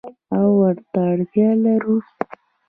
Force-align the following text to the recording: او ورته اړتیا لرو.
او 0.35 0.47
ورته 0.61 0.99
اړتیا 1.11 1.49
لرو. 1.63 1.97